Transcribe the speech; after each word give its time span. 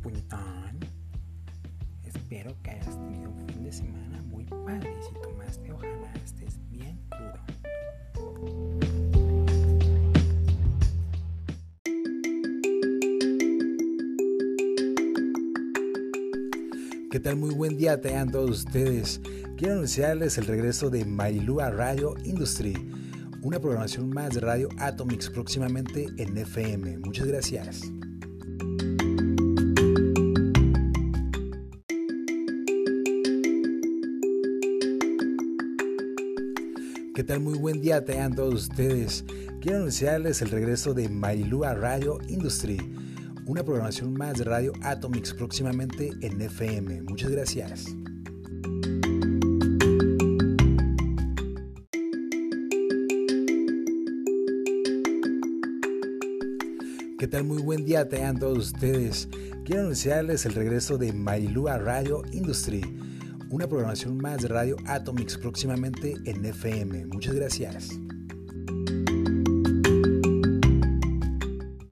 puñetón. 0.00 0.78
Espero 2.04 2.56
que 2.62 2.70
hayas 2.70 2.98
tenido 2.98 3.30
un 3.30 3.48
fin 3.48 3.62
de 3.62 3.72
semana 3.72 4.22
muy 4.22 4.44
padre. 4.44 4.94
Si 5.06 5.14
tomaste, 5.20 5.72
ojalá 5.72 6.12
estés 6.24 6.58
bien 6.70 6.98
crudo. 7.08 7.40
¿Qué 17.10 17.20
tal? 17.20 17.36
Muy 17.36 17.54
buen 17.54 17.76
día 17.76 18.00
tengan 18.00 18.30
todos 18.30 18.50
ustedes. 18.50 19.20
Quiero 19.56 19.74
anunciarles 19.74 20.38
el 20.38 20.46
regreso 20.46 20.88
de 20.88 21.04
Marilú 21.04 21.60
a 21.60 21.70
Radio 21.70 22.14
Industry, 22.24 22.72
una 23.42 23.58
programación 23.58 24.08
más 24.08 24.30
de 24.30 24.40
Radio 24.40 24.68
Atomics 24.78 25.28
próximamente 25.28 26.06
en 26.16 26.38
FM. 26.38 26.98
Muchas 26.98 27.26
gracias. 27.26 27.92
¿Qué 37.20 37.24
tal? 37.24 37.40
Muy 37.40 37.58
buen 37.58 37.82
día 37.82 38.02
tengan 38.02 38.34
todos 38.34 38.54
ustedes. 38.54 39.26
Quiero 39.60 39.76
anunciarles 39.76 40.40
el 40.40 40.48
regreso 40.48 40.94
de 40.94 41.10
Marilúa 41.10 41.74
Radio 41.74 42.18
Industry, 42.28 42.78
una 43.44 43.62
programación 43.62 44.14
más 44.14 44.38
de 44.38 44.44
Radio 44.44 44.72
Atomics 44.80 45.34
próximamente 45.34 46.12
en 46.22 46.40
FM. 46.40 47.02
Muchas 47.02 47.30
gracias. 47.30 47.94
¿Qué 57.18 57.28
tal? 57.28 57.44
Muy 57.44 57.60
buen 57.60 57.84
día 57.84 58.08
tengan 58.08 58.38
todos 58.38 58.72
ustedes. 58.72 59.28
Quiero 59.66 59.82
anunciarles 59.82 60.46
el 60.46 60.54
regreso 60.54 60.96
de 60.96 61.12
Marilúa 61.12 61.76
Radio 61.76 62.22
Industry, 62.32 62.80
una 63.50 63.66
programación 63.66 64.16
más 64.16 64.42
de 64.42 64.48
Radio 64.48 64.76
Atomics 64.86 65.36
próximamente 65.36 66.14
en 66.24 66.44
FM. 66.44 67.06
Muchas 67.06 67.34
gracias. 67.34 67.90